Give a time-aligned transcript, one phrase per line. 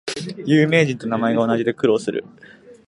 [0.47, 2.25] 有名人と名前が同じで苦労する